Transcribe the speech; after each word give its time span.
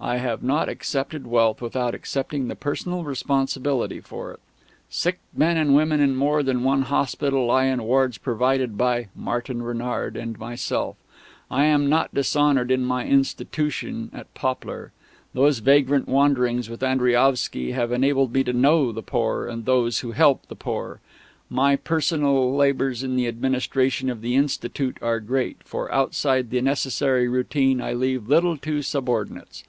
I 0.00 0.18
have 0.18 0.44
not 0.44 0.68
accepted 0.68 1.26
wealth 1.26 1.60
without 1.60 1.92
accepting 1.92 2.46
the 2.46 2.54
personal 2.54 3.02
responsibility 3.02 3.98
for 3.98 4.30
it. 4.30 4.38
Sick 4.88 5.18
men 5.36 5.56
and 5.56 5.74
women 5.74 5.98
in 6.00 6.14
more 6.14 6.44
than 6.44 6.62
one 6.62 6.82
hospital 6.82 7.46
lie 7.46 7.64
in 7.64 7.82
wards 7.82 8.16
provided 8.16 8.78
by 8.78 9.08
Martin 9.16 9.60
Renard 9.60 10.16
and 10.16 10.38
myself; 10.38 10.94
and 11.50 11.60
I 11.60 11.64
am 11.64 11.88
not 11.88 12.14
dishonoured 12.14 12.70
in 12.70 12.84
my 12.84 13.06
Institution 13.08 14.10
at 14.14 14.32
Poplar. 14.34 14.92
Those 15.34 15.58
vagrant 15.58 16.06
wanderings 16.06 16.70
with 16.70 16.84
Andriaovsky 16.84 17.72
have 17.72 17.90
enabled 17.90 18.32
me 18.32 18.44
to 18.44 18.52
know 18.52 18.92
the 18.92 19.02
poor 19.02 19.48
and 19.48 19.64
those 19.66 19.98
who 19.98 20.12
help 20.12 20.46
the 20.46 20.54
poor. 20.54 21.00
My 21.50 21.74
personal 21.74 22.54
labours 22.54 23.02
in 23.02 23.16
the 23.16 23.26
administration 23.26 24.10
of 24.10 24.20
the 24.20 24.36
Institute 24.36 24.96
are 25.02 25.18
great, 25.18 25.56
for 25.64 25.92
outside 25.92 26.50
the 26.50 26.60
necessary 26.62 27.26
routine 27.26 27.80
I 27.82 27.94
leave 27.94 28.28
little 28.28 28.56
to 28.58 28.80
subordinates. 28.82 29.64